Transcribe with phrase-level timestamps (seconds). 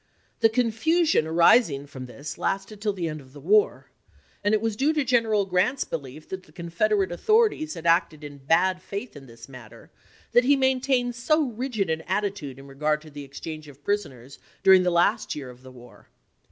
[0.39, 3.91] The confusion arising from this lasted till the end of the war,
[4.43, 8.39] and it was due to General Grant's belief that the Confederate authorities had acted in
[8.39, 9.91] bad faith in this matter
[10.31, 14.81] that he maintained so rigid an attitude in regard to the exchange of prisoners during
[14.81, 16.09] the last year of the war.